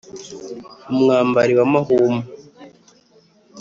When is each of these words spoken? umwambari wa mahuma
umwambari 0.91 1.53
wa 1.59 1.65
mahuma 1.73 2.23